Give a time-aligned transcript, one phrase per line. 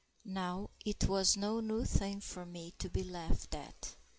[0.25, 3.95] Now it was no new thing for me to be laughed at.